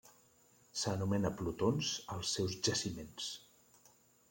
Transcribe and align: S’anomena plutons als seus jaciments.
S’anomena 0.83 1.31
plutons 1.41 1.91
als 2.15 2.33
seus 2.39 2.59
jaciments. 2.71 3.31